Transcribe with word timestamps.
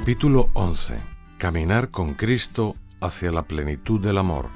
Capítulo 0.00 0.48
11. 0.54 0.94
Caminar 1.38 1.90
con 1.90 2.14
Cristo 2.14 2.76
hacia 3.00 3.32
la 3.32 3.42
plenitud 3.42 4.00
del 4.00 4.16
amor. 4.18 4.48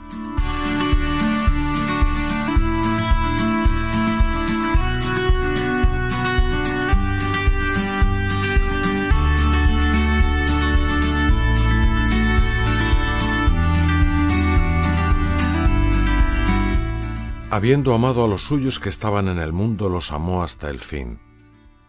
Habiendo 17.50 17.92
amado 17.94 18.24
a 18.24 18.28
los 18.28 18.42
suyos 18.42 18.78
que 18.78 18.88
estaban 18.88 19.26
en 19.26 19.38
el 19.38 19.52
mundo, 19.52 19.88
los 19.88 20.12
amó 20.12 20.44
hasta 20.44 20.70
el 20.70 20.78
fin. 20.78 21.18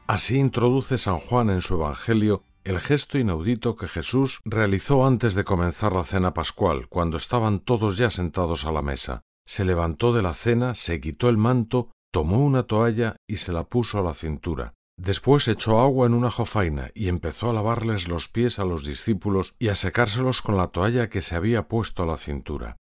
Así 0.07 0.39
introduce 0.39 0.97
San 0.97 1.19
Juan 1.19 1.51
en 1.51 1.61
su 1.61 1.75
Evangelio 1.75 2.43
el 2.63 2.79
gesto 2.79 3.17
inaudito 3.17 3.75
que 3.75 3.87
Jesús 3.87 4.41
realizó 4.45 5.05
antes 5.05 5.33
de 5.33 5.43
comenzar 5.43 5.93
la 5.93 6.03
cena 6.03 6.33
pascual, 6.33 6.87
cuando 6.87 7.17
estaban 7.17 7.59
todos 7.59 7.97
ya 7.97 8.09
sentados 8.09 8.65
a 8.65 8.71
la 8.71 8.81
mesa. 8.81 9.21
Se 9.45 9.65
levantó 9.65 10.13
de 10.13 10.21
la 10.21 10.33
cena, 10.33 10.73
se 10.73 11.01
quitó 11.01 11.29
el 11.29 11.37
manto, 11.37 11.91
tomó 12.11 12.39
una 12.39 12.63
toalla 12.63 13.17
y 13.27 13.37
se 13.37 13.51
la 13.51 13.65
puso 13.65 13.99
a 13.99 14.03
la 14.03 14.13
cintura. 14.13 14.73
Después 14.97 15.47
echó 15.47 15.81
agua 15.81 16.05
en 16.05 16.13
una 16.13 16.29
jofaina 16.29 16.91
y 16.93 17.09
empezó 17.09 17.49
a 17.49 17.53
lavarles 17.53 18.07
los 18.07 18.29
pies 18.29 18.59
a 18.59 18.65
los 18.65 18.85
discípulos 18.85 19.55
y 19.59 19.69
a 19.69 19.75
secárselos 19.75 20.41
con 20.41 20.55
la 20.55 20.67
toalla 20.67 21.09
que 21.09 21.21
se 21.21 21.35
había 21.35 21.67
puesto 21.67 22.03
a 22.03 22.05
la 22.05 22.17
cintura. 22.17 22.77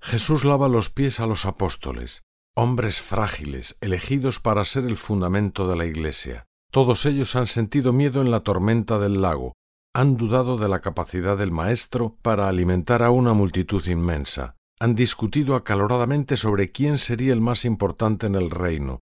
Jesús 0.00 0.44
lava 0.44 0.68
los 0.68 0.90
pies 0.90 1.18
a 1.18 1.26
los 1.26 1.44
apóstoles, 1.44 2.22
hombres 2.54 3.00
frágiles, 3.00 3.76
elegidos 3.80 4.38
para 4.40 4.64
ser 4.64 4.84
el 4.84 4.96
fundamento 4.96 5.68
de 5.68 5.76
la 5.76 5.86
Iglesia. 5.86 6.47
Todos 6.70 7.06
ellos 7.06 7.34
han 7.36 7.46
sentido 7.46 7.92
miedo 7.92 8.20
en 8.20 8.30
la 8.30 8.40
tormenta 8.40 8.98
del 8.98 9.22
lago, 9.22 9.54
han 9.94 10.16
dudado 10.16 10.58
de 10.58 10.68
la 10.68 10.80
capacidad 10.80 11.36
del 11.36 11.50
Maestro 11.50 12.16
para 12.22 12.48
alimentar 12.48 13.02
a 13.02 13.10
una 13.10 13.32
multitud 13.32 13.84
inmensa, 13.86 14.56
han 14.78 14.94
discutido 14.94 15.56
acaloradamente 15.56 16.36
sobre 16.36 16.70
quién 16.70 16.98
sería 16.98 17.32
el 17.32 17.40
más 17.40 17.64
importante 17.64 18.26
en 18.26 18.34
el 18.34 18.50
reino, 18.50 19.00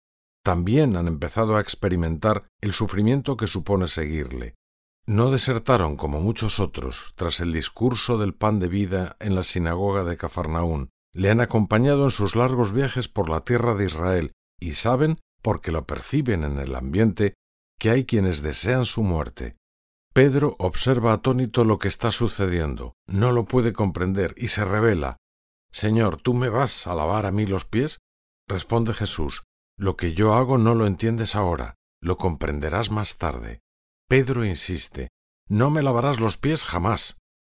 también 0.43 0.95
han 0.95 1.07
empezado 1.07 1.57
a 1.57 1.61
experimentar 1.61 2.47
el 2.61 2.73
sufrimiento 2.73 3.37
que 3.37 3.47
supone 3.47 3.87
seguirle. 3.87 4.55
No 5.05 5.31
desertaron 5.31 5.95
como 5.95 6.21
muchos 6.21 6.59
otros 6.59 7.13
tras 7.15 7.39
el 7.39 7.51
discurso 7.51 8.17
del 8.17 8.33
pan 8.33 8.59
de 8.59 8.67
vida 8.67 9.17
en 9.19 9.35
la 9.35 9.43
sinagoga 9.43 10.03
de 10.03 10.17
Cafarnaún. 10.17 10.89
Le 11.13 11.29
han 11.29 11.41
acompañado 11.41 12.05
en 12.05 12.11
sus 12.11 12.35
largos 12.35 12.71
viajes 12.71 13.07
por 13.07 13.29
la 13.29 13.41
tierra 13.41 13.73
de 13.75 13.85
Israel 13.85 14.31
y 14.59 14.73
saben, 14.73 15.17
porque 15.41 15.71
lo 15.71 15.85
perciben 15.85 16.43
en 16.43 16.59
el 16.59 16.75
ambiente, 16.75 17.33
que 17.79 17.89
hay 17.89 18.05
quienes 18.05 18.41
desean 18.41 18.85
su 18.85 19.03
muerte. 19.03 19.55
Pedro 20.13 20.55
observa 20.59 21.13
atónito 21.13 21.63
lo 21.63 21.79
que 21.79 21.87
está 21.87 22.11
sucediendo, 22.11 22.93
no 23.07 23.31
lo 23.31 23.45
puede 23.45 23.73
comprender 23.73 24.35
y 24.37 24.49
se 24.49 24.65
revela. 24.65 25.17
Señor, 25.71 26.17
¿tú 26.17 26.33
me 26.33 26.49
vas 26.49 26.87
a 26.87 26.95
lavar 26.95 27.25
a 27.25 27.31
mí 27.31 27.45
los 27.45 27.65
pies? 27.65 27.99
Responde 28.47 28.93
Jesús, 28.93 29.43
lo 29.77 29.95
que 29.95 30.13
yo 30.13 30.33
hago 30.33 30.57
no 30.57 30.75
lo 30.75 30.87
entiendes 30.87 31.35
ahora, 31.35 31.75
lo 32.01 32.17
comprenderás 32.17 32.91
más 32.91 33.17
tarde. 33.17 33.59
Pedro 34.09 34.43
insiste, 34.43 35.09
No 35.47 35.69
me 35.69 35.81
lavarás 35.81 36.19
los 36.19 36.37
pies 36.37 36.63
jamás. 36.63 37.17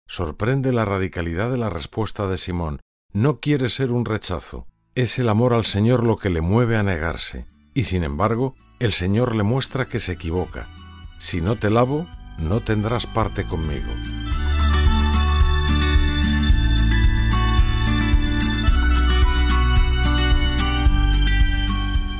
Sorprende 0.08 0.72
la 0.72 0.86
radicalidad 0.86 1.52
de 1.52 1.58
la 1.58 1.70
respuesta 1.70 2.28
de 2.28 2.38
Simón. 2.38 2.82
No 3.14 3.40
quiere 3.40 3.70
ser 3.70 3.92
un 3.92 4.06
rechazo. 4.06 4.68
Es 4.96 5.18
el 5.20 5.30
amor 5.30 5.54
al 5.54 5.66
Señor 5.66 6.06
lo 6.06 6.18
que 6.18 6.30
le 6.30 6.42
mueve 6.42 6.78
a 6.78 6.84
negarse. 6.84 7.46
Y 7.74 7.84
sin 7.84 8.04
embargo, 8.04 8.56
el 8.80 8.94
Señor 8.94 9.36
le 9.36 9.44
muestra 9.44 9.88
que 9.88 10.00
se 10.00 10.14
equivoca. 10.14 10.68
Si 11.18 11.42
no 11.42 11.58
te 11.58 11.70
lavo, 11.70 12.08
no 12.38 12.62
tendrás 12.62 13.06
parte 13.06 13.44
conmigo. 13.44 13.92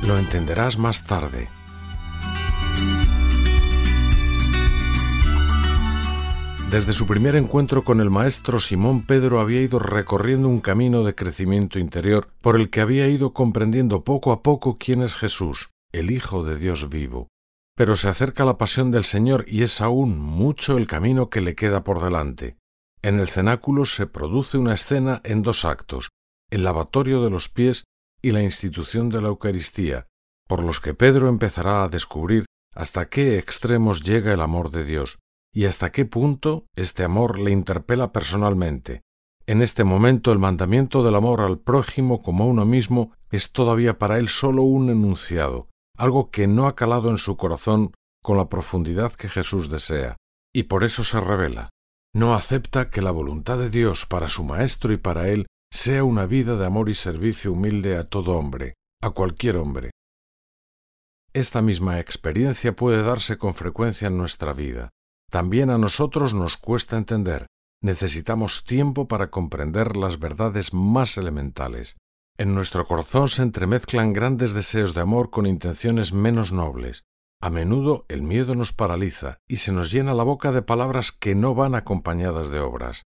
Lo 0.06 0.18
entenderás 0.18 0.76
más 0.76 1.04
tarde. 1.04 1.48
Desde 6.70 6.92
su 6.92 7.06
primer 7.06 7.34
encuentro 7.34 7.82
con 7.82 8.00
el 8.00 8.10
maestro 8.10 8.60
Simón 8.60 9.02
Pedro 9.02 9.40
había 9.40 9.60
ido 9.60 9.80
recorriendo 9.80 10.48
un 10.48 10.60
camino 10.60 11.02
de 11.02 11.16
crecimiento 11.16 11.80
interior 11.80 12.28
por 12.42 12.54
el 12.54 12.70
que 12.70 12.80
había 12.80 13.08
ido 13.08 13.32
comprendiendo 13.32 14.04
poco 14.04 14.30
a 14.30 14.42
poco 14.42 14.76
quién 14.78 15.02
es 15.02 15.16
Jesús, 15.16 15.70
el 15.92 16.10
Hijo 16.10 16.44
de 16.44 16.56
Dios 16.56 16.88
vivo. 16.88 17.28
Pero 17.76 17.96
se 17.96 18.08
acerca 18.08 18.44
la 18.44 18.58
pasión 18.58 18.90
del 18.90 19.04
Señor 19.04 19.44
y 19.46 19.62
es 19.62 19.80
aún 19.80 20.18
mucho 20.18 20.76
el 20.76 20.86
camino 20.86 21.30
que 21.30 21.40
le 21.40 21.54
queda 21.54 21.84
por 21.84 22.02
delante. 22.02 22.56
En 23.02 23.18
el 23.18 23.28
cenáculo 23.28 23.84
se 23.86 24.06
produce 24.06 24.58
una 24.58 24.74
escena 24.74 25.20
en 25.24 25.42
dos 25.42 25.64
actos, 25.64 26.10
el 26.50 26.64
lavatorio 26.64 27.24
de 27.24 27.30
los 27.30 27.48
pies 27.48 27.84
y 28.20 28.32
la 28.32 28.42
institución 28.42 29.08
de 29.08 29.22
la 29.22 29.28
Eucaristía, 29.28 30.06
por 30.46 30.62
los 30.62 30.80
que 30.80 30.94
Pedro 30.94 31.28
empezará 31.28 31.84
a 31.84 31.88
descubrir 31.88 32.44
hasta 32.74 33.08
qué 33.08 33.38
extremos 33.38 34.02
llega 34.02 34.34
el 34.34 34.40
amor 34.40 34.70
de 34.70 34.84
Dios 34.84 35.18
y 35.52 35.64
hasta 35.64 35.90
qué 35.90 36.04
punto 36.04 36.66
este 36.76 37.02
amor 37.02 37.38
le 37.38 37.50
interpela 37.50 38.12
personalmente. 38.12 39.00
En 39.46 39.62
este 39.62 39.84
momento 39.84 40.30
el 40.32 40.38
mandamiento 40.38 41.02
del 41.02 41.14
amor 41.14 41.40
al 41.40 41.58
prójimo 41.58 42.22
como 42.22 42.44
a 42.44 42.46
uno 42.46 42.66
mismo 42.66 43.12
es 43.30 43.52
todavía 43.52 43.98
para 43.98 44.18
él 44.18 44.28
solo 44.28 44.62
un 44.62 44.90
enunciado, 44.90 45.69
algo 46.00 46.30
que 46.30 46.46
no 46.46 46.66
ha 46.66 46.74
calado 46.74 47.10
en 47.10 47.18
su 47.18 47.36
corazón 47.36 47.92
con 48.22 48.38
la 48.38 48.48
profundidad 48.48 49.12
que 49.12 49.28
Jesús 49.28 49.68
desea, 49.68 50.16
y 50.54 50.64
por 50.64 50.82
eso 50.82 51.04
se 51.04 51.20
revela. 51.20 51.68
No 52.14 52.34
acepta 52.34 52.88
que 52.88 53.02
la 53.02 53.10
voluntad 53.10 53.58
de 53.58 53.68
Dios 53.68 54.06
para 54.06 54.28
su 54.28 54.42
Maestro 54.42 54.94
y 54.94 54.96
para 54.96 55.28
él 55.28 55.46
sea 55.70 56.02
una 56.04 56.24
vida 56.24 56.56
de 56.56 56.64
amor 56.64 56.88
y 56.88 56.94
servicio 56.94 57.52
humilde 57.52 57.98
a 57.98 58.04
todo 58.04 58.32
hombre, 58.32 58.74
a 59.02 59.10
cualquier 59.10 59.58
hombre. 59.58 59.90
Esta 61.34 61.60
misma 61.60 62.00
experiencia 62.00 62.74
puede 62.74 63.02
darse 63.02 63.36
con 63.36 63.54
frecuencia 63.54 64.08
en 64.08 64.16
nuestra 64.16 64.54
vida. 64.54 64.88
También 65.30 65.68
a 65.68 65.78
nosotros 65.78 66.32
nos 66.34 66.56
cuesta 66.56 66.96
entender. 66.96 67.46
Necesitamos 67.82 68.64
tiempo 68.64 69.06
para 69.06 69.30
comprender 69.30 69.96
las 69.96 70.18
verdades 70.18 70.72
más 70.72 71.18
elementales. 71.18 71.98
En 72.40 72.54
nuestro 72.54 72.86
corazón 72.86 73.28
se 73.28 73.42
entremezclan 73.42 74.14
grandes 74.14 74.54
deseos 74.54 74.94
de 74.94 75.02
amor 75.02 75.28
con 75.28 75.44
intenciones 75.44 76.14
menos 76.14 76.52
nobles. 76.52 77.04
A 77.38 77.50
menudo 77.50 78.06
el 78.08 78.22
miedo 78.22 78.54
nos 78.54 78.72
paraliza 78.72 79.36
y 79.46 79.58
se 79.58 79.72
nos 79.72 79.92
llena 79.92 80.14
la 80.14 80.22
boca 80.22 80.50
de 80.50 80.62
palabras 80.62 81.12
que 81.12 81.34
no 81.34 81.54
van 81.54 81.74
acompañadas 81.74 82.48
de 82.48 82.60
obras. 82.60 83.02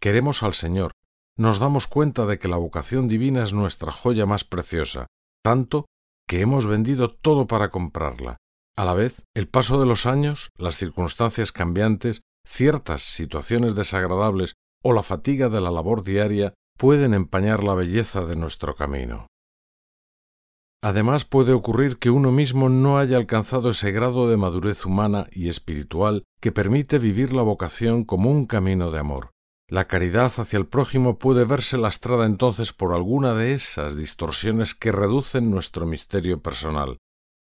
Queremos 0.00 0.42
al 0.42 0.54
Señor. 0.54 0.92
Nos 1.36 1.58
damos 1.58 1.86
cuenta 1.86 2.24
de 2.24 2.38
que 2.38 2.48
la 2.48 2.56
vocación 2.56 3.08
divina 3.08 3.42
es 3.42 3.52
nuestra 3.52 3.92
joya 3.92 4.24
más 4.24 4.44
preciosa, 4.44 5.06
tanto 5.42 5.84
que 6.26 6.40
hemos 6.40 6.66
vendido 6.66 7.14
todo 7.14 7.46
para 7.46 7.70
comprarla. 7.70 8.38
A 8.74 8.86
la 8.86 8.94
vez, 8.94 9.22
el 9.34 9.48
paso 9.48 9.78
de 9.78 9.84
los 9.84 10.06
años, 10.06 10.48
las 10.56 10.78
circunstancias 10.78 11.52
cambiantes, 11.52 12.22
ciertas 12.46 13.02
situaciones 13.02 13.74
desagradables 13.74 14.54
o 14.82 14.94
la 14.94 15.02
fatiga 15.02 15.50
de 15.50 15.60
la 15.60 15.70
labor 15.70 16.04
diaria 16.04 16.54
pueden 16.78 17.12
empañar 17.12 17.64
la 17.64 17.74
belleza 17.74 18.24
de 18.24 18.36
nuestro 18.36 18.74
camino. 18.76 19.26
Además 20.80 21.24
puede 21.24 21.52
ocurrir 21.52 21.98
que 21.98 22.08
uno 22.08 22.30
mismo 22.30 22.68
no 22.68 22.98
haya 22.98 23.16
alcanzado 23.16 23.70
ese 23.70 23.90
grado 23.90 24.30
de 24.30 24.36
madurez 24.36 24.86
humana 24.86 25.26
y 25.32 25.48
espiritual 25.48 26.22
que 26.40 26.52
permite 26.52 27.00
vivir 27.00 27.34
la 27.34 27.42
vocación 27.42 28.04
como 28.04 28.30
un 28.30 28.46
camino 28.46 28.92
de 28.92 29.00
amor. 29.00 29.30
La 29.68 29.86
caridad 29.88 30.32
hacia 30.38 30.56
el 30.56 30.66
prójimo 30.66 31.18
puede 31.18 31.44
verse 31.44 31.76
lastrada 31.76 32.26
entonces 32.26 32.72
por 32.72 32.94
alguna 32.94 33.34
de 33.34 33.54
esas 33.54 33.96
distorsiones 33.96 34.76
que 34.76 34.92
reducen 34.92 35.50
nuestro 35.50 35.84
misterio 35.84 36.40
personal, 36.40 36.98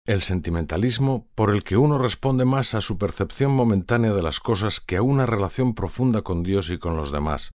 el 0.06 0.22
sentimentalismo 0.22 1.28
por 1.34 1.50
el 1.55 1.62
que 1.62 1.76
uno 1.76 1.99
responde 1.99 2.46
más 2.46 2.75
a 2.75 2.81
su 2.81 2.96
percepción 2.96 3.52
momentánea 3.52 4.14
de 4.14 4.22
las 4.22 4.40
cosas 4.40 4.81
que 4.81 4.96
a 4.96 5.02
una 5.02 5.26
relación 5.26 5.75
profunda 5.75 6.22
con 6.22 6.43
Dios 6.43 6.70
y 6.70 6.78
con 6.78 6.96
los 6.96 7.12
demás. 7.12 7.50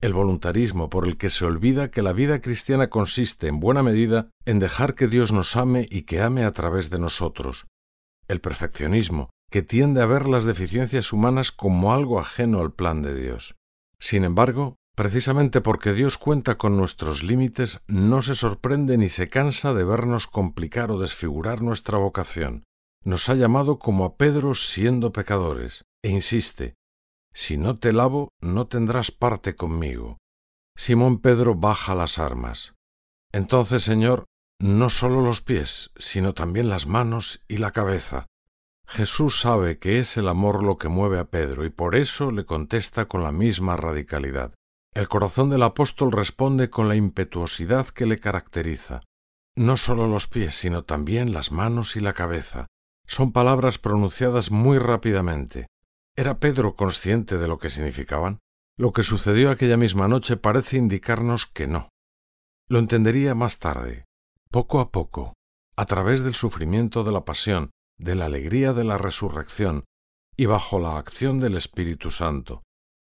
El 0.00 0.12
voluntarismo 0.12 0.90
por 0.90 1.06
el 1.06 1.16
que 1.16 1.30
se 1.30 1.44
olvida 1.44 1.90
que 1.90 2.02
la 2.02 2.12
vida 2.12 2.40
cristiana 2.40 2.88
consiste 2.88 3.48
en 3.48 3.60
buena 3.60 3.82
medida 3.82 4.30
en 4.44 4.58
dejar 4.58 4.94
que 4.94 5.08
Dios 5.08 5.32
nos 5.32 5.56
ame 5.56 5.86
y 5.90 6.02
que 6.02 6.20
ame 6.20 6.44
a 6.44 6.52
través 6.52 6.90
de 6.90 6.98
nosotros. 6.98 7.66
El 8.28 8.40
perfeccionismo, 8.40 9.30
que 9.50 9.62
tiende 9.62 10.02
a 10.02 10.06
ver 10.06 10.28
las 10.28 10.44
deficiencias 10.44 11.12
humanas 11.12 11.52
como 11.52 11.92
algo 11.92 12.18
ajeno 12.20 12.60
al 12.60 12.72
plan 12.72 13.02
de 13.02 13.14
Dios. 13.14 13.56
Sin 13.98 14.24
embargo, 14.24 14.76
Precisamente 14.96 15.60
porque 15.60 15.92
Dios 15.92 16.16
cuenta 16.16 16.56
con 16.56 16.78
nuestros 16.78 17.22
límites, 17.22 17.82
no 17.86 18.22
se 18.22 18.34
sorprende 18.34 18.96
ni 18.96 19.10
se 19.10 19.28
cansa 19.28 19.74
de 19.74 19.84
vernos 19.84 20.26
complicar 20.26 20.90
o 20.90 20.98
desfigurar 20.98 21.60
nuestra 21.60 21.98
vocación. 21.98 22.64
Nos 23.04 23.28
ha 23.28 23.34
llamado 23.34 23.78
como 23.78 24.06
a 24.06 24.16
Pedro 24.16 24.54
siendo 24.54 25.12
pecadores, 25.12 25.84
e 26.02 26.08
insiste, 26.08 26.76
si 27.36 27.58
no 27.58 27.78
te 27.78 27.92
lavo, 27.92 28.30
no 28.40 28.66
tendrás 28.66 29.10
parte 29.10 29.54
conmigo. 29.54 30.16
Simón 30.74 31.20
Pedro 31.20 31.54
baja 31.54 31.94
las 31.94 32.18
armas. 32.18 32.74
Entonces, 33.30 33.82
Señor, 33.82 34.24
no 34.58 34.88
solo 34.88 35.20
los 35.20 35.42
pies, 35.42 35.90
sino 35.98 36.32
también 36.32 36.70
las 36.70 36.86
manos 36.86 37.44
y 37.46 37.58
la 37.58 37.72
cabeza. 37.72 38.24
Jesús 38.88 39.38
sabe 39.38 39.78
que 39.78 39.98
es 39.98 40.16
el 40.16 40.28
amor 40.28 40.62
lo 40.62 40.78
que 40.78 40.88
mueve 40.88 41.18
a 41.18 41.26
Pedro 41.28 41.66
y 41.66 41.70
por 41.70 41.94
eso 41.94 42.30
le 42.30 42.46
contesta 42.46 43.04
con 43.04 43.22
la 43.22 43.32
misma 43.32 43.76
radicalidad. 43.76 44.54
El 44.94 45.08
corazón 45.08 45.50
del 45.50 45.62
apóstol 45.62 46.12
responde 46.12 46.70
con 46.70 46.88
la 46.88 46.96
impetuosidad 46.96 47.86
que 47.88 48.06
le 48.06 48.18
caracteriza. 48.18 49.02
No 49.54 49.76
solo 49.76 50.06
los 50.06 50.26
pies, 50.26 50.54
sino 50.54 50.84
también 50.84 51.34
las 51.34 51.52
manos 51.52 51.96
y 51.96 52.00
la 52.00 52.14
cabeza. 52.14 52.66
Son 53.06 53.30
palabras 53.30 53.76
pronunciadas 53.76 54.50
muy 54.50 54.78
rápidamente. 54.78 55.66
¿Era 56.18 56.40
Pedro 56.40 56.76
consciente 56.76 57.36
de 57.36 57.46
lo 57.46 57.58
que 57.58 57.68
significaban? 57.68 58.38
Lo 58.78 58.92
que 58.92 59.02
sucedió 59.02 59.50
aquella 59.50 59.76
misma 59.76 60.08
noche 60.08 60.38
parece 60.38 60.78
indicarnos 60.78 61.46
que 61.46 61.66
no. 61.66 61.90
Lo 62.68 62.78
entendería 62.78 63.34
más 63.34 63.58
tarde, 63.58 64.04
poco 64.50 64.80
a 64.80 64.90
poco, 64.90 65.34
a 65.76 65.84
través 65.84 66.24
del 66.24 66.32
sufrimiento 66.32 67.04
de 67.04 67.12
la 67.12 67.26
pasión, 67.26 67.70
de 67.98 68.14
la 68.14 68.24
alegría 68.24 68.72
de 68.72 68.84
la 68.84 68.96
resurrección 68.96 69.84
y 70.38 70.46
bajo 70.46 70.78
la 70.78 70.96
acción 70.96 71.38
del 71.38 71.54
Espíritu 71.54 72.10
Santo. 72.10 72.62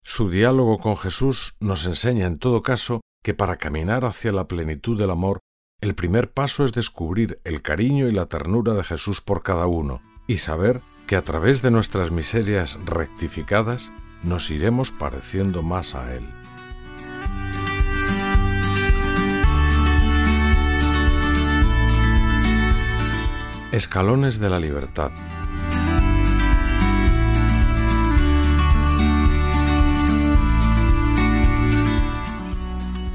Su 0.03 0.29
diálogo 0.29 0.77
con 0.79 0.95
Jesús 0.95 1.55
nos 1.59 1.87
enseña 1.87 2.27
en 2.27 2.37
todo 2.37 2.61
caso 2.61 3.01
que 3.23 3.33
para 3.33 3.57
caminar 3.57 4.05
hacia 4.05 4.31
la 4.31 4.47
plenitud 4.47 4.97
del 4.97 5.09
amor, 5.09 5.39
el 5.81 5.95
primer 5.95 6.31
paso 6.31 6.65
es 6.65 6.71
descubrir 6.71 7.41
el 7.45 7.63
cariño 7.63 8.07
y 8.07 8.11
la 8.11 8.27
ternura 8.27 8.73
de 8.73 8.83
Jesús 8.83 9.21
por 9.21 9.41
cada 9.41 9.65
uno 9.65 10.01
y 10.27 10.37
saber 10.37 10.81
que 11.11 11.17
a 11.17 11.23
través 11.23 11.61
de 11.61 11.71
nuestras 11.71 12.09
miserias 12.09 12.79
rectificadas 12.85 13.91
nos 14.23 14.49
iremos 14.49 14.91
pareciendo 14.91 15.61
más 15.61 15.93
a 15.93 16.15
Él. 16.15 16.25
Escalones 23.73 24.39
de 24.39 24.49
la 24.49 24.57
Libertad. 24.57 25.11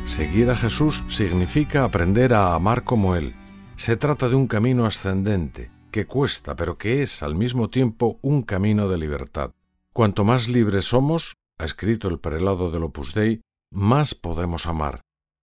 Seguir 0.05 0.51
a 0.51 0.57
Jesús 0.57 1.03
significa 1.09 1.85
aprender 1.85 2.35
a 2.35 2.55
amar 2.55 2.85
como 2.85 3.17
Él. 3.17 3.35
Se 3.77 3.97
trata 3.97 4.29
de 4.29 4.35
un 4.35 4.49
camino 4.49 4.85
ascendente, 4.85 5.71
que 5.97 6.07
cuesta, 6.07 6.55
pero 6.57 6.77
que 6.77 7.01
es 7.01 7.23
al 7.23 7.35
mismo 7.35 7.71
tiempo 7.71 8.19
un 8.21 8.43
camino 8.43 8.87
de 8.87 8.99
libertad. 8.99 9.53
Cuanto 9.95 10.25
más 10.25 10.47
libres 10.47 10.85
somos, 10.85 11.37
ha 11.59 11.65
escrito 11.65 12.09
el 12.09 12.19
prelado 12.19 12.71
del 12.71 12.83
Opus 12.83 13.15
Dei, 13.15 13.41
más 13.73 14.15
podemos 14.15 14.67
amar. 14.67 15.01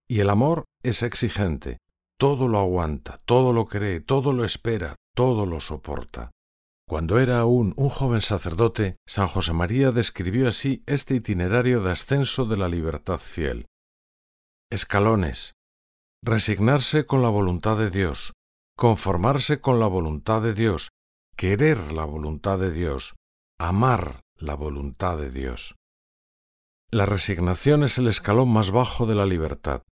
Y 0.07 0.19
el 0.19 0.29
amor 0.29 0.65
es 0.83 1.01
exigente, 1.01 1.79
todo 2.19 2.47
lo 2.47 2.59
aguanta, 2.59 3.19
todo 3.25 3.51
lo 3.51 3.65
cree, 3.65 3.99
todo 3.99 4.31
lo 4.31 4.45
espera, 4.45 4.95
todo 5.15 5.47
lo 5.47 5.59
soporta. 5.59 6.29
Cuando 6.87 7.17
era 7.17 7.39
aún 7.39 7.73
un 7.75 7.89
joven 7.89 8.21
sacerdote, 8.21 8.97
San 9.07 9.25
José 9.25 9.53
María 9.53 9.91
describió 9.91 10.47
así 10.47 10.83
este 10.85 11.15
itinerario 11.15 11.81
de 11.81 11.89
ascenso 11.89 12.45
de 12.45 12.57
la 12.57 12.69
libertad 12.69 13.17
fiel. 13.17 13.65
Escalones. 14.69 15.53
Resignarse 16.23 17.07
con 17.07 17.23
la 17.23 17.29
voluntad 17.29 17.75
de 17.75 17.89
Dios, 17.89 18.33
conformarse 18.75 19.61
con 19.61 19.79
la 19.79 19.87
voluntad 19.87 20.41
de 20.41 20.53
Dios, 20.53 20.89
querer 21.35 21.91
la 21.91 22.05
voluntad 22.05 22.59
de 22.59 22.71
Dios, 22.71 23.15
amar 23.59 24.21
la 24.37 24.55
voluntad 24.55 25.17
de 25.17 25.29
Dios. 25.29 25.75
La 26.91 27.05
resignación 27.05 27.83
es 27.83 27.97
el 27.97 28.07
escalón 28.07 28.51
más 28.51 28.71
bajo 28.71 29.05
de 29.05 29.15
la 29.15 29.25
libertad. 29.25 29.83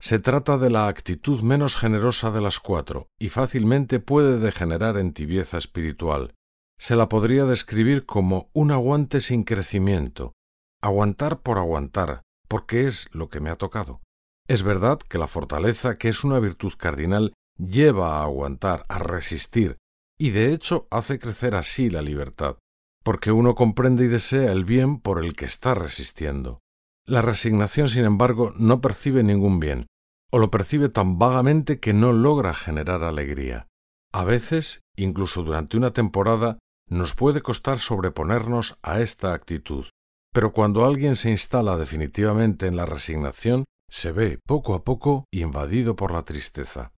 Se 0.00 0.18
trata 0.18 0.56
de 0.58 0.70
la 0.70 0.88
actitud 0.88 1.42
menos 1.42 1.76
generosa 1.76 2.30
de 2.30 2.40
las 2.40 2.58
cuatro 2.58 3.08
y 3.18 3.28
fácilmente 3.28 4.00
puede 4.00 4.38
degenerar 4.38 4.96
en 4.96 5.12
tibieza 5.12 5.58
espiritual. 5.58 6.34
Se 6.78 6.96
la 6.96 7.08
podría 7.08 7.44
describir 7.44 8.06
como 8.06 8.48
un 8.54 8.72
aguante 8.72 9.20
sin 9.20 9.44
crecimiento, 9.44 10.32
aguantar 10.80 11.40
por 11.42 11.58
aguantar, 11.58 12.22
porque 12.48 12.86
es 12.86 13.08
lo 13.12 13.28
que 13.28 13.40
me 13.40 13.50
ha 13.50 13.56
tocado. 13.56 14.00
Es 14.48 14.62
verdad 14.62 14.98
que 14.98 15.18
la 15.18 15.26
fortaleza, 15.28 15.98
que 15.98 16.08
es 16.08 16.24
una 16.24 16.38
virtud 16.40 16.72
cardinal, 16.76 17.34
lleva 17.60 18.18
a 18.18 18.24
aguantar, 18.24 18.84
a 18.88 18.98
resistir, 18.98 19.76
y 20.18 20.30
de 20.30 20.52
hecho 20.52 20.86
hace 20.90 21.18
crecer 21.18 21.54
así 21.54 21.90
la 21.90 22.02
libertad, 22.02 22.56
porque 23.02 23.32
uno 23.32 23.54
comprende 23.54 24.04
y 24.04 24.08
desea 24.08 24.52
el 24.52 24.64
bien 24.64 25.00
por 25.00 25.24
el 25.24 25.34
que 25.34 25.44
está 25.44 25.74
resistiendo. 25.74 26.60
La 27.06 27.22
resignación, 27.22 27.88
sin 27.88 28.04
embargo, 28.04 28.52
no 28.56 28.80
percibe 28.80 29.22
ningún 29.22 29.60
bien, 29.60 29.86
o 30.30 30.38
lo 30.38 30.50
percibe 30.50 30.88
tan 30.88 31.18
vagamente 31.18 31.80
que 31.80 31.92
no 31.92 32.12
logra 32.12 32.54
generar 32.54 33.02
alegría. 33.02 33.68
A 34.12 34.24
veces, 34.24 34.80
incluso 34.96 35.42
durante 35.42 35.76
una 35.76 35.92
temporada, 35.92 36.58
nos 36.88 37.14
puede 37.14 37.40
costar 37.40 37.78
sobreponernos 37.78 38.78
a 38.82 39.00
esta 39.00 39.32
actitud, 39.32 39.86
pero 40.32 40.52
cuando 40.52 40.84
alguien 40.84 41.16
se 41.16 41.30
instala 41.30 41.76
definitivamente 41.76 42.66
en 42.66 42.76
la 42.76 42.86
resignación, 42.86 43.64
se 43.88 44.12
ve 44.12 44.38
poco 44.46 44.74
a 44.74 44.84
poco 44.84 45.24
invadido 45.32 45.96
por 45.96 46.12
la 46.12 46.22
tristeza. 46.22 46.92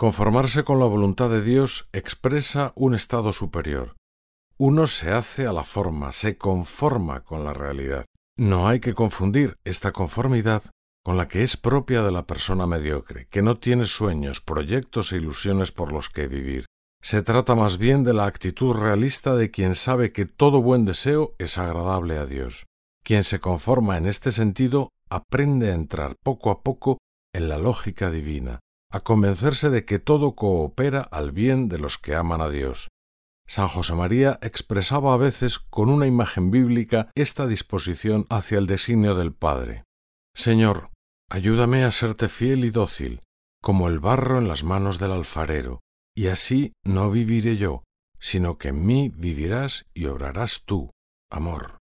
Conformarse 0.00 0.64
con 0.64 0.78
la 0.78 0.86
voluntad 0.86 1.28
de 1.28 1.42
Dios 1.42 1.86
expresa 1.92 2.72
un 2.74 2.94
estado 2.94 3.32
superior. 3.32 3.96
Uno 4.56 4.86
se 4.86 5.10
hace 5.10 5.46
a 5.46 5.52
la 5.52 5.62
forma, 5.62 6.12
se 6.12 6.38
conforma 6.38 7.22
con 7.22 7.44
la 7.44 7.52
realidad. 7.52 8.06
No 8.34 8.66
hay 8.66 8.80
que 8.80 8.94
confundir 8.94 9.58
esta 9.62 9.92
conformidad 9.92 10.62
con 11.04 11.18
la 11.18 11.28
que 11.28 11.42
es 11.42 11.58
propia 11.58 12.00
de 12.00 12.12
la 12.12 12.26
persona 12.26 12.66
mediocre, 12.66 13.26
que 13.28 13.42
no 13.42 13.58
tiene 13.58 13.84
sueños, 13.84 14.40
proyectos 14.40 15.12
e 15.12 15.18
ilusiones 15.18 15.70
por 15.70 15.92
los 15.92 16.08
que 16.08 16.28
vivir. 16.28 16.64
Se 17.02 17.20
trata 17.20 17.54
más 17.54 17.76
bien 17.76 18.02
de 18.02 18.14
la 18.14 18.24
actitud 18.24 18.74
realista 18.74 19.34
de 19.34 19.50
quien 19.50 19.74
sabe 19.74 20.12
que 20.12 20.24
todo 20.24 20.62
buen 20.62 20.86
deseo 20.86 21.34
es 21.36 21.58
agradable 21.58 22.16
a 22.16 22.24
Dios. 22.24 22.64
Quien 23.04 23.22
se 23.22 23.38
conforma 23.38 23.98
en 23.98 24.06
este 24.06 24.32
sentido 24.32 24.88
aprende 25.10 25.72
a 25.72 25.74
entrar 25.74 26.16
poco 26.22 26.50
a 26.50 26.62
poco 26.62 26.96
en 27.34 27.50
la 27.50 27.58
lógica 27.58 28.10
divina, 28.10 28.60
a 28.90 29.00
convencerse 29.00 29.70
de 29.70 29.84
que 29.84 29.98
todo 29.98 30.34
coopera 30.34 31.00
al 31.00 31.32
bien 31.32 31.68
de 31.68 31.78
los 31.78 31.98
que 31.98 32.14
aman 32.14 32.40
a 32.40 32.48
Dios. 32.48 32.88
San 33.46 33.68
José 33.68 33.94
María 33.94 34.38
expresaba 34.42 35.14
a 35.14 35.16
veces 35.16 35.58
con 35.58 35.88
una 35.88 36.06
imagen 36.06 36.50
bíblica 36.50 37.10
esta 37.14 37.46
disposición 37.46 38.26
hacia 38.30 38.58
el 38.58 38.66
designio 38.66 39.14
del 39.14 39.32
Padre. 39.32 39.84
Señor, 40.34 40.90
ayúdame 41.28 41.82
a 41.84 41.90
serte 41.90 42.28
fiel 42.28 42.64
y 42.64 42.70
dócil, 42.70 43.22
como 43.60 43.88
el 43.88 43.98
barro 43.98 44.38
en 44.38 44.46
las 44.46 44.62
manos 44.62 44.98
del 44.98 45.12
alfarero, 45.12 45.80
y 46.16 46.28
así 46.28 46.74
no 46.84 47.10
viviré 47.10 47.56
yo, 47.56 47.82
sino 48.20 48.58
que 48.58 48.68
en 48.68 48.86
mí 48.86 49.08
vivirás 49.08 49.86
y 49.94 50.06
obrarás 50.06 50.64
tú, 50.64 50.90
amor. 51.30 51.79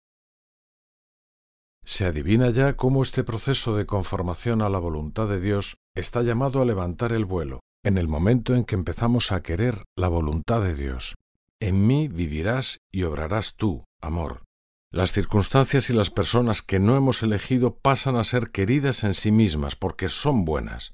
Se 1.90 2.06
adivina 2.06 2.52
ya 2.52 2.78
cómo 2.78 3.02
este 3.02 3.24
proceso 3.24 3.76
de 3.76 3.88
conformación 3.88 4.62
a 4.62 4.70
la 4.70 4.78
voluntad 4.78 5.28
de 5.28 5.42
Dios 5.42 5.80
está 5.96 6.22
llamado 6.22 6.62
a 6.62 6.66
levantar 6.66 7.14
el 7.14 7.26
vuelo, 7.26 7.62
en 7.84 7.98
el 7.98 8.08
momento 8.08 8.54
en 8.54 8.64
que 8.64 8.76
empezamos 8.76 9.32
a 9.32 9.42
querer 9.42 9.82
la 9.98 10.08
voluntad 10.08 10.62
de 10.62 10.76
Dios. 10.76 11.16
En 11.60 11.88
mí 11.88 12.08
vivirás 12.08 12.78
y 12.92 13.06
obrarás 13.06 13.56
tú, 13.56 13.86
amor. 14.02 14.44
Las 14.92 15.14
circunstancias 15.14 15.90
y 15.90 15.94
las 15.94 16.12
personas 16.12 16.62
que 16.62 16.80
no 16.80 16.96
hemos 16.96 17.24
elegido 17.24 17.80
pasan 17.80 18.18
a 18.18 18.24
ser 18.24 18.52
queridas 18.52 19.04
en 19.04 19.16
sí 19.16 19.32
mismas 19.32 19.76
porque 19.76 20.10
son 20.10 20.46
buenas. 20.46 20.94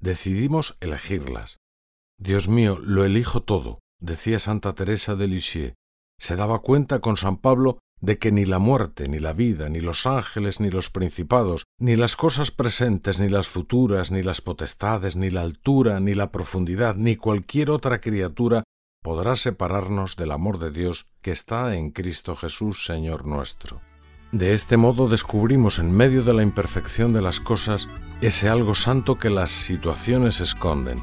Decidimos 0.00 0.76
elegirlas. 0.80 1.58
Dios 2.18 2.48
mío, 2.48 2.80
lo 2.80 3.04
elijo 3.04 3.44
todo, 3.44 3.78
decía 4.00 4.40
Santa 4.40 4.72
Teresa 4.72 5.14
de 5.14 5.28
Lisieux. 5.28 5.74
Se 6.18 6.34
daba 6.34 6.58
cuenta 6.58 6.98
con 6.98 7.16
San 7.16 7.36
Pablo 7.36 7.78
de 8.00 8.18
que 8.18 8.32
ni 8.32 8.44
la 8.44 8.58
muerte, 8.58 9.08
ni 9.08 9.18
la 9.18 9.32
vida, 9.32 9.68
ni 9.68 9.80
los 9.80 10.06
ángeles, 10.06 10.60
ni 10.60 10.70
los 10.70 10.90
principados, 10.90 11.64
ni 11.78 11.96
las 11.96 12.16
cosas 12.16 12.50
presentes, 12.50 13.20
ni 13.20 13.28
las 13.28 13.48
futuras, 13.48 14.10
ni 14.10 14.22
las 14.22 14.40
potestades, 14.40 15.16
ni 15.16 15.30
la 15.30 15.42
altura, 15.42 16.00
ni 16.00 16.14
la 16.14 16.30
profundidad, 16.30 16.94
ni 16.94 17.16
cualquier 17.16 17.70
otra 17.70 18.00
criatura 18.00 18.64
podrá 19.02 19.36
separarnos 19.36 20.16
del 20.16 20.32
amor 20.32 20.58
de 20.58 20.70
Dios 20.70 21.06
que 21.22 21.30
está 21.30 21.74
en 21.74 21.90
Cristo 21.90 22.36
Jesús, 22.36 22.84
Señor 22.84 23.26
nuestro. 23.26 23.80
De 24.32 24.52
este 24.52 24.76
modo 24.76 25.08
descubrimos 25.08 25.78
en 25.78 25.90
medio 25.90 26.22
de 26.22 26.34
la 26.34 26.42
imperfección 26.42 27.14
de 27.14 27.22
las 27.22 27.40
cosas 27.40 27.88
ese 28.20 28.48
algo 28.48 28.74
santo 28.74 29.16
que 29.16 29.30
las 29.30 29.50
situaciones 29.50 30.40
esconden. 30.40 30.98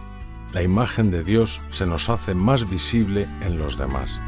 La 0.54 0.62
imagen 0.62 1.10
de 1.10 1.24
Dios 1.24 1.60
se 1.72 1.88
nos 1.88 2.10
hace 2.10 2.36
más 2.36 2.70
visible 2.70 3.28
en 3.42 3.58
los 3.58 3.78
demás. 3.78 4.22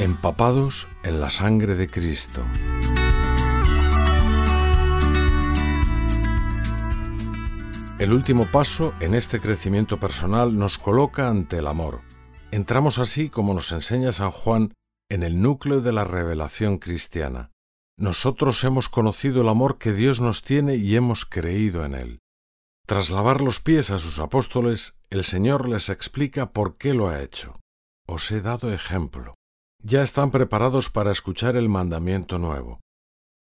Empapados 0.00 0.88
en 1.02 1.20
la 1.20 1.28
sangre 1.28 1.74
de 1.74 1.90
Cristo. 1.90 2.42
El 7.98 8.14
último 8.14 8.46
paso 8.46 8.94
en 9.00 9.14
este 9.14 9.40
crecimiento 9.40 10.00
personal 10.00 10.58
nos 10.58 10.78
coloca 10.78 11.28
ante 11.28 11.58
el 11.58 11.66
amor. 11.66 12.00
Entramos 12.50 12.98
así, 12.98 13.28
como 13.28 13.52
nos 13.52 13.72
enseña 13.72 14.10
San 14.12 14.30
Juan, 14.30 14.72
en 15.10 15.22
el 15.22 15.42
núcleo 15.42 15.82
de 15.82 15.92
la 15.92 16.04
revelación 16.04 16.78
cristiana. 16.78 17.50
Nosotros 17.98 18.64
hemos 18.64 18.88
conocido 18.88 19.42
el 19.42 19.50
amor 19.50 19.76
que 19.76 19.92
Dios 19.92 20.22
nos 20.22 20.40
tiene 20.40 20.76
y 20.76 20.96
hemos 20.96 21.26
creído 21.26 21.84
en 21.84 21.94
él. 21.94 22.20
Tras 22.86 23.10
lavar 23.10 23.42
los 23.42 23.60
pies 23.60 23.90
a 23.90 23.98
sus 23.98 24.18
apóstoles, 24.18 24.98
el 25.10 25.24
Señor 25.24 25.68
les 25.68 25.90
explica 25.90 26.52
por 26.52 26.78
qué 26.78 26.94
lo 26.94 27.10
ha 27.10 27.20
hecho. 27.20 27.60
Os 28.08 28.30
he 28.30 28.40
dado 28.40 28.72
ejemplo. 28.72 29.34
Ya 29.82 30.02
están 30.02 30.30
preparados 30.30 30.90
para 30.90 31.10
escuchar 31.10 31.56
el 31.56 31.68
mandamiento 31.68 32.38
nuevo. 32.38 32.80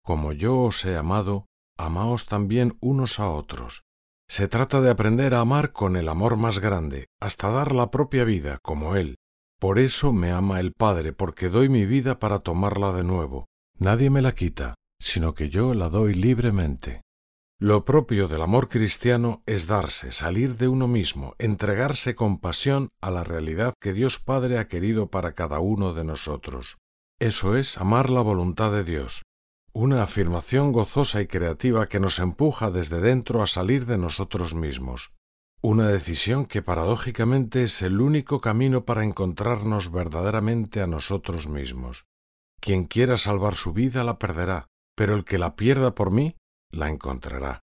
Como 0.04 0.34
yo 0.34 0.60
os 0.60 0.86
he 0.86 0.96
amado, 0.96 1.48
amaos 1.78 2.28
también 2.28 2.78
unos 2.80 3.20
a 3.20 3.30
otros. 3.30 3.82
Se 4.30 4.48
trata 4.48 4.82
de 4.82 4.92
aprender 4.92 5.34
a 5.34 5.40
amar 5.40 5.72
con 5.72 5.96
el 5.96 6.10
amor 6.10 6.38
más 6.38 6.60
grande, 6.60 7.08
hasta 7.20 7.50
dar 7.50 7.74
la 7.74 7.90
propia 7.90 8.24
vida, 8.24 8.60
como 8.62 8.96
Él. 8.96 9.16
Por 9.60 9.80
eso 9.80 10.14
me 10.14 10.32
ama 10.32 10.60
el 10.60 10.74
Padre, 10.74 11.12
porque 11.14 11.50
doy 11.50 11.70
mi 11.70 11.86
vida 11.86 12.20
para 12.20 12.40
tomarla 12.40 12.92
de 12.92 13.04
nuevo. 13.04 13.48
Nadie 13.80 14.10
me 14.10 14.22
la 14.22 14.34
quita, 14.34 14.76
sino 15.00 15.34
que 15.34 15.50
yo 15.50 15.74
la 15.74 15.90
doy 15.90 16.14
libremente. 16.14 17.02
Lo 17.60 17.86
propio 17.86 18.28
del 18.28 18.44
amor 18.44 18.70
cristiano 18.70 19.42
es 19.48 19.66
darse, 19.66 20.12
salir 20.12 20.58
de 20.58 20.68
uno 20.68 20.88
mismo, 20.88 21.34
entregarse 21.40 22.14
con 22.14 22.38
pasión 22.38 22.90
a 23.02 23.10
la 23.10 23.24
realidad 23.24 23.74
que 23.82 23.94
Dios 23.94 24.20
Padre 24.20 24.60
ha 24.60 24.68
querido 24.68 25.10
para 25.10 25.34
cada 25.34 25.60
uno 25.60 25.96
de 25.96 26.04
nosotros. 26.04 26.78
Eso 27.20 27.56
es 27.56 27.80
amar 27.80 28.12
la 28.12 28.22
voluntad 28.22 28.72
de 28.72 28.84
Dios, 28.84 29.24
una 29.74 30.04
afirmación 30.04 30.72
gozosa 30.72 31.20
y 31.20 31.26
creativa 31.26 31.88
que 31.88 32.00
nos 32.00 32.20
empuja 32.20 32.70
desde 32.70 33.02
dentro 33.02 33.42
a 33.42 33.48
salir 33.48 33.88
de 33.88 33.98
nosotros 33.98 34.54
mismos, 34.54 35.16
una 35.60 35.88
decisión 35.88 36.46
que 36.46 36.62
paradójicamente 36.62 37.64
es 37.64 37.82
el 37.82 38.02
único 38.02 38.40
camino 38.40 38.86
para 38.86 39.04
encontrarnos 39.04 39.92
verdaderamente 39.92 40.84
a 40.84 40.86
nosotros 40.86 41.48
mismos. 41.48 42.06
Quien 42.62 42.86
quiera 42.86 43.18
salvar 43.18 43.56
su 43.56 43.74
vida 43.74 44.04
la 44.04 44.20
perderá, 44.20 44.68
pero 44.96 45.16
el 45.16 45.24
que 45.24 45.40
la 45.40 45.56
pierda 45.56 45.96
por 45.96 46.12
mí, 46.12 46.36
la 46.72 46.90
encontrará. 46.90 47.62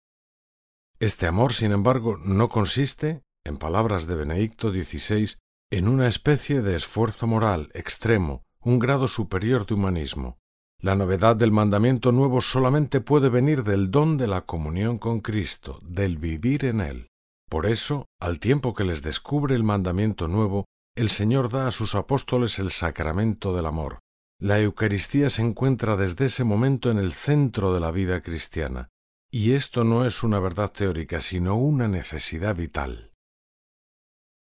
Este 0.99 1.27
amor, 1.27 1.53
sin 1.53 1.71
embargo, 1.71 2.17
no 2.17 2.49
consiste, 2.49 3.21
en 3.45 3.57
palabras 3.57 4.07
de 4.07 4.15
Benedicto 4.15 4.71
XVI, 4.71 5.35
en 5.71 5.87
una 5.87 6.07
especie 6.07 6.61
de 6.61 6.75
esfuerzo 6.75 7.27
moral 7.27 7.69
extremo, 7.73 8.43
un 8.61 8.79
grado 8.79 9.07
superior 9.07 9.65
de 9.65 9.75
humanismo. 9.75 10.37
La 10.79 10.95
novedad 10.95 11.35
del 11.35 11.51
mandamiento 11.51 12.11
nuevo 12.11 12.41
solamente 12.41 13.01
puede 13.01 13.29
venir 13.29 13.63
del 13.63 13.89
don 13.89 14.17
de 14.17 14.27
la 14.27 14.45
comunión 14.45 14.97
con 14.97 15.21
Cristo, 15.21 15.79
del 15.83 16.17
vivir 16.17 16.65
en 16.65 16.81
Él. 16.81 17.09
Por 17.49 17.65
eso, 17.65 18.05
al 18.19 18.39
tiempo 18.39 18.73
que 18.73 18.83
les 18.83 19.01
descubre 19.01 19.55
el 19.55 19.63
mandamiento 19.63 20.27
nuevo, 20.27 20.65
el 20.95 21.09
Señor 21.09 21.49
da 21.49 21.67
a 21.67 21.71
sus 21.71 21.95
apóstoles 21.95 22.59
el 22.59 22.71
sacramento 22.71 23.55
del 23.55 23.65
amor. 23.65 23.99
La 24.39 24.59
Eucaristía 24.59 25.31
se 25.31 25.41
encuentra 25.41 25.97
desde 25.97 26.25
ese 26.25 26.43
momento 26.43 26.91
en 26.91 26.99
el 26.99 27.13
centro 27.13 27.73
de 27.73 27.79
la 27.79 27.89
vida 27.89 28.21
cristiana, 28.21 28.89
y 29.31 29.53
esto 29.53 29.83
no 29.83 30.05
es 30.05 30.21
una 30.21 30.39
verdad 30.39 30.71
teórica, 30.71 31.21
sino 31.21 31.55
una 31.55 31.87
necesidad 31.87 32.55
vital. 32.55 33.13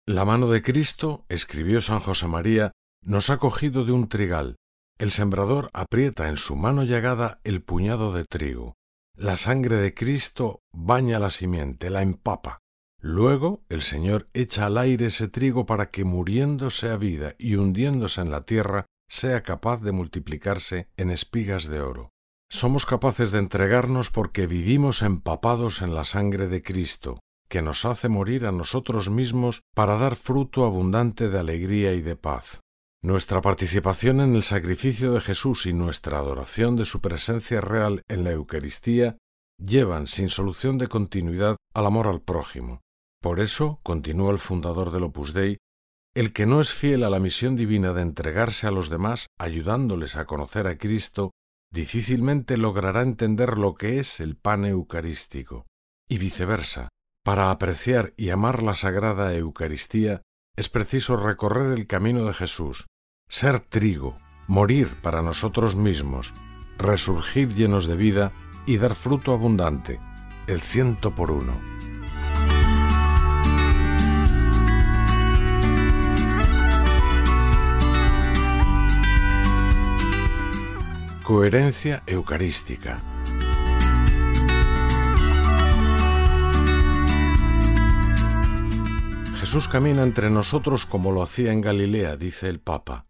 La 0.05 0.25
mano 0.25 0.51
de 0.51 0.63
Cristo, 0.63 1.25
escribió 1.29 1.81
San 1.81 2.01
José 2.01 2.27
María, 2.27 2.73
nos 3.01 3.31
ha 3.31 3.39
cogido 3.39 3.85
de 3.85 3.93
un 3.93 4.09
trigal, 4.09 4.57
el 4.99 5.13
sembrador 5.13 5.71
aprieta 5.73 6.29
en 6.29 6.37
su 6.37 6.57
mano 6.57 6.83
llagada 6.83 7.41
el 7.45 7.63
puñado 7.63 8.13
de 8.13 8.25
trigo. 8.25 8.75
La 9.15 9.37
sangre 9.37 9.77
de 9.77 9.95
Cristo 9.95 10.63
baña 10.73 11.19
la 11.19 11.31
simiente, 11.31 11.91
la 11.91 12.03
empapa. 12.03 12.59
Luego 13.01 13.63
el 13.69 13.83
Señor 13.83 14.27
echa 14.33 14.67
al 14.67 14.79
aire 14.79 15.07
ese 15.07 15.29
trigo 15.29 15.65
para 15.65 15.91
que 15.91 16.05
muriéndose 16.05 16.91
a 16.91 16.97
vida 16.97 17.35
y 17.39 17.55
hundiéndose 17.55 18.23
en 18.23 18.31
la 18.31 18.45
tierra 18.47 18.87
sea 19.09 19.43
capaz 19.43 19.81
de 19.83 19.93
multiplicarse 19.93 20.89
en 20.97 21.11
espigas 21.11 21.67
de 21.67 21.81
oro. 21.81 22.11
Somos 22.49 22.87
capaces 22.87 23.33
de 23.33 23.39
entregarnos 23.39 24.11
porque 24.11 24.47
vivimos 24.47 25.03
empapados 25.03 25.83
en 25.83 25.95
la 25.95 26.05
sangre 26.05 26.47
de 26.49 26.63
Cristo, 26.63 27.21
que 27.49 27.63
nos 27.63 27.85
hace 27.85 28.09
morir 28.09 28.47
a 28.47 28.53
nosotros 28.53 29.11
mismos 29.11 29.63
para 29.75 29.97
dar 29.97 30.17
fruto 30.17 30.65
abundante 30.65 31.29
de 31.29 31.39
alegría 31.39 31.93
y 31.93 32.03
de 32.03 32.17
paz. 32.17 32.61
Nuestra 33.03 33.41
participación 33.41 34.21
en 34.21 34.35
el 34.35 34.43
sacrificio 34.43 35.13
de 35.13 35.21
Jesús 35.21 35.67
y 35.67 35.73
nuestra 35.73 36.19
adoración 36.19 36.77
de 36.77 36.85
su 36.85 37.01
presencia 37.01 37.61
real 37.61 38.03
en 38.09 38.25
la 38.25 38.33
Eucaristía 38.33 39.17
llevan 39.59 40.07
sin 40.07 40.29
solución 40.29 40.79
de 40.79 40.89
continuidad 40.89 41.57
al 41.75 41.87
amor 41.87 42.09
al 42.09 42.21
prójimo. 42.21 42.81
Por 43.23 43.41
eso, 43.41 43.81
continúa 43.83 44.33
el 44.33 44.39
fundador 44.39 44.91
del 44.91 45.05
Opus 45.05 45.33
Dei, 45.33 45.59
el 46.17 46.33
que 46.33 46.47
no 46.47 46.63
es 46.63 46.73
fiel 46.73 47.05
a 47.05 47.11
la 47.11 47.21
misión 47.21 47.57
divina 47.57 47.93
de 47.93 48.01
entregarse 48.01 48.67
a 48.67 48.71
los 48.71 48.89
demás 48.89 49.27
ayudándoles 49.39 50.17
a 50.17 50.25
conocer 50.25 50.67
a 50.67 50.79
Cristo, 50.79 51.33
difícilmente 51.71 52.57
logrará 52.57 53.03
entender 53.03 53.59
lo 53.59 53.75
que 53.75 53.99
es 53.99 54.21
el 54.21 54.35
pan 54.35 54.65
eucarístico. 54.65 55.67
Y 56.09 56.17
viceversa, 56.17 56.89
para 57.23 57.51
apreciar 57.51 58.15
y 58.17 58.31
amar 58.31 58.63
la 58.63 58.77
sagrada 58.77 59.35
Eucaristía 59.35 60.23
es 60.57 60.71
preciso 60.71 61.19
recorrer 61.19 61.79
el 61.79 61.87
camino 61.87 62.25
de 62.25 62.33
Jesús, 62.33 62.87
ser 63.29 63.61
trigo, 63.61 64.17
morir 64.47 64.97
para 65.03 65.21
nosotros 65.21 65.77
mismos, 65.77 66.33
resurgir 66.79 67.55
llenos 67.55 67.87
de 67.87 67.97
vida 67.97 68.33
y 68.65 68.79
dar 68.79 68.95
fruto 68.95 69.35
abundante, 69.35 70.01
el 70.47 70.63
ciento 70.63 71.15
por 71.15 71.31
uno. 71.31 71.61
Coherencia 81.27 82.05
eucarística. 82.07 83.03
Jesús 89.35 89.67
camina 89.67 90.05
entre 90.05 90.31
nosotros 90.31 90.87
como 90.87 91.11
lo 91.11 91.25
hacía 91.25 91.51
en 91.51 91.63
Galilea, 91.63 92.17
dice 92.17 92.49
el 92.49 92.61
Papa. 92.61 93.07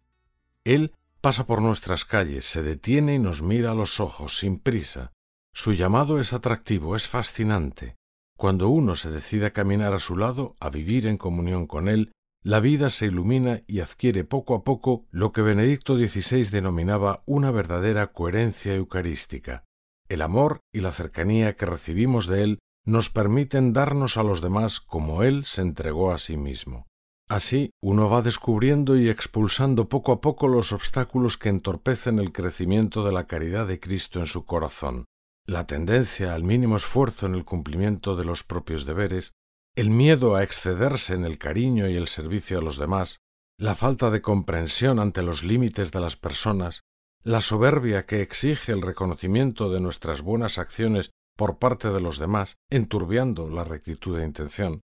Él 0.63 0.95
pasa 1.21 1.45
por 1.45 1.61
nuestras 1.61 2.05
calles, 2.05 2.45
se 2.45 2.63
detiene 2.63 3.13
y 3.13 3.19
nos 3.19 3.43
mira 3.43 3.69
a 3.69 3.75
los 3.75 3.99
ojos, 3.99 4.39
sin 4.39 4.57
prisa. 4.57 5.11
Su 5.53 5.73
llamado 5.73 6.19
es 6.19 6.33
atractivo, 6.33 6.95
es 6.95 7.07
fascinante. 7.07 7.97
Cuando 8.35 8.69
uno 8.69 8.95
se 8.95 9.11
decide 9.11 9.45
a 9.45 9.53
caminar 9.53 9.93
a 9.93 9.99
su 9.99 10.17
lado, 10.17 10.55
a 10.59 10.71
vivir 10.71 11.05
en 11.05 11.17
comunión 11.17 11.67
con 11.67 11.87
Él, 11.87 12.11
la 12.47 12.61
vida 12.61 12.89
se 12.89 13.07
ilumina 13.07 13.61
y 13.67 13.81
adquiere 13.81 14.23
poco 14.23 14.55
a 14.55 14.63
poco 14.63 15.05
lo 15.11 15.33
que 15.33 15.41
Benedicto 15.41 15.97
XVI 15.97 16.49
denominaba 16.49 17.21
una 17.25 17.51
verdadera 17.51 18.13
coherencia 18.13 18.73
eucarística. 18.73 19.65
El 20.07 20.21
amor 20.21 20.61
y 20.71 20.79
la 20.79 20.93
cercanía 20.93 21.57
que 21.57 21.65
recibimos 21.65 22.25
de 22.25 22.43
Él 22.43 22.59
nos 22.85 23.09
permiten 23.09 23.73
darnos 23.73 24.15
a 24.15 24.23
los 24.23 24.39
demás 24.39 24.79
como 24.79 25.23
Él 25.23 25.43
se 25.43 25.61
entregó 25.61 26.13
a 26.13 26.17
sí 26.19 26.37
mismo. 26.37 26.87
Así, 27.27 27.71
uno 27.83 28.09
va 28.09 28.21
descubriendo 28.21 28.95
y 28.95 29.09
expulsando 29.09 29.89
poco 29.89 30.13
a 30.13 30.21
poco 30.21 30.47
los 30.47 30.71
obstáculos 30.71 31.35
que 31.35 31.49
entorpecen 31.49 32.17
el 32.17 32.31
crecimiento 32.31 33.03
de 33.03 33.11
la 33.11 33.27
caridad 33.27 33.67
de 33.67 33.81
Cristo 33.81 34.21
en 34.21 34.25
su 34.25 34.45
corazón, 34.45 35.03
la 35.45 35.67
tendencia 35.67 36.33
al 36.33 36.45
mínimo 36.45 36.77
esfuerzo 36.77 37.25
en 37.25 37.35
el 37.35 37.43
cumplimiento 37.43 38.15
de 38.15 38.23
los 38.23 38.45
propios 38.45 38.85
deberes, 38.85 39.33
el 39.77 39.91
miedo 39.91 40.35
a 40.35 40.41
excederse 40.41 41.13
en 41.13 41.23
el 41.23 41.37
cariño 41.37 41.87
y 41.87 41.95
el 41.95 42.07
servicio 42.07 42.57
a 42.57 42.63
los 42.63 42.77
demás, 42.77 43.19
la 43.59 43.75
falta 43.75 44.09
de 44.09 44.23
comprensión 44.23 44.97
ante 44.97 45.21
los 45.21 45.43
límites 45.43 45.91
de 45.91 45.99
las 45.99 46.15
personas, 46.15 46.81
la 47.23 47.41
soberbia 47.41 48.07
que 48.07 48.23
exige 48.23 48.71
el 48.71 48.81
reconocimiento 48.81 49.71
de 49.71 49.79
nuestras 49.79 50.23
buenas 50.23 50.57
acciones 50.57 51.11
por 51.35 51.59
parte 51.59 51.91
de 51.91 52.01
los 52.01 52.17
demás, 52.17 52.57
enturbiando 52.71 53.51
la 53.51 53.63
rectitud 53.63 54.17
de 54.17 54.25
intención, 54.25 54.81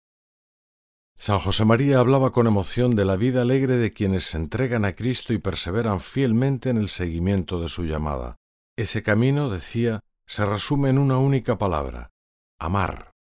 San 1.16 1.38
José 1.38 1.64
María 1.64 2.00
hablaba 2.00 2.32
con 2.32 2.48
emoción 2.48 2.96
de 2.96 3.04
la 3.04 3.14
vida 3.14 3.42
alegre 3.42 3.76
de 3.76 3.92
quienes 3.92 4.24
se 4.24 4.38
entregan 4.38 4.84
a 4.84 4.94
Cristo 4.96 5.32
y 5.32 5.38
perseveran 5.38 6.00
fielmente 6.00 6.68
en 6.68 6.78
el 6.78 6.88
seguimiento 6.88 7.60
de 7.60 7.68
su 7.68 7.84
llamada. 7.84 8.38
Ese 8.76 9.04
camino, 9.04 9.50
decía, 9.50 10.00
se 10.26 10.44
resume 10.46 10.88
en 10.88 10.98
una 10.98 11.18
única 11.18 11.58
palabra, 11.58 12.10
amar. 12.58 13.12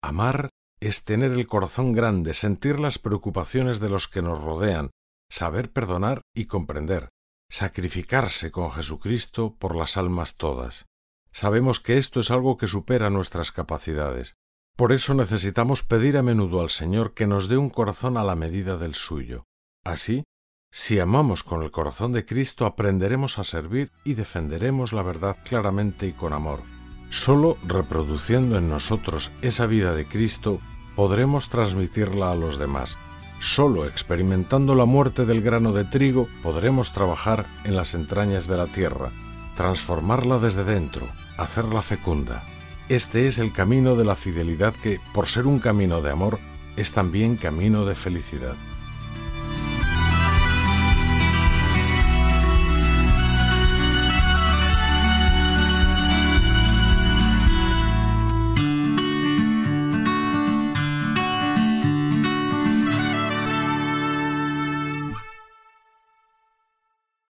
Amar 0.00 0.50
es 0.80 1.04
tener 1.04 1.32
el 1.32 1.46
corazón 1.46 1.92
grande, 1.92 2.34
sentir 2.34 2.80
las 2.80 2.98
preocupaciones 2.98 3.80
de 3.80 3.90
los 3.90 4.08
que 4.08 4.22
nos 4.22 4.42
rodean, 4.42 4.90
saber 5.30 5.72
perdonar 5.72 6.22
y 6.34 6.46
comprender, 6.46 7.10
sacrificarse 7.50 8.50
con 8.50 8.70
Jesucristo 8.70 9.56
por 9.58 9.74
las 9.74 9.96
almas 9.96 10.36
todas. 10.36 10.86
Sabemos 11.32 11.80
que 11.80 11.98
esto 11.98 12.20
es 12.20 12.30
algo 12.30 12.56
que 12.56 12.68
supera 12.68 13.10
nuestras 13.10 13.52
capacidades. 13.52 14.36
Por 14.76 14.92
eso 14.92 15.14
necesitamos 15.14 15.82
pedir 15.82 16.16
a 16.16 16.22
menudo 16.22 16.60
al 16.60 16.70
Señor 16.70 17.14
que 17.14 17.26
nos 17.26 17.48
dé 17.48 17.56
un 17.56 17.70
corazón 17.70 18.16
a 18.16 18.24
la 18.24 18.36
medida 18.36 18.76
del 18.76 18.94
suyo. 18.94 19.44
Así, 19.84 20.24
si 20.70 21.00
amamos 21.00 21.42
con 21.42 21.62
el 21.62 21.70
corazón 21.70 22.12
de 22.12 22.24
Cristo, 22.24 22.66
aprenderemos 22.66 23.38
a 23.38 23.44
servir 23.44 23.90
y 24.04 24.14
defenderemos 24.14 24.92
la 24.92 25.02
verdad 25.02 25.36
claramente 25.42 26.06
y 26.06 26.12
con 26.12 26.32
amor. 26.32 26.77
Solo 27.10 27.56
reproduciendo 27.66 28.58
en 28.58 28.68
nosotros 28.68 29.32
esa 29.40 29.66
vida 29.66 29.94
de 29.94 30.06
Cristo 30.06 30.60
podremos 30.94 31.48
transmitirla 31.48 32.32
a 32.32 32.34
los 32.34 32.58
demás. 32.58 32.98
Solo 33.40 33.86
experimentando 33.86 34.74
la 34.74 34.84
muerte 34.84 35.24
del 35.24 35.40
grano 35.40 35.72
de 35.72 35.84
trigo 35.84 36.28
podremos 36.42 36.92
trabajar 36.92 37.46
en 37.64 37.76
las 37.76 37.94
entrañas 37.94 38.46
de 38.46 38.56
la 38.56 38.66
tierra, 38.66 39.10
transformarla 39.56 40.38
desde 40.38 40.64
dentro, 40.64 41.06
hacerla 41.38 41.82
fecunda. 41.82 42.42
Este 42.88 43.26
es 43.26 43.38
el 43.38 43.52
camino 43.52 43.96
de 43.96 44.04
la 44.04 44.16
fidelidad 44.16 44.74
que, 44.74 45.00
por 45.14 45.28
ser 45.28 45.46
un 45.46 45.60
camino 45.60 46.00
de 46.00 46.10
amor, 46.10 46.38
es 46.76 46.92
también 46.92 47.36
camino 47.36 47.84
de 47.84 47.94
felicidad. 47.94 48.54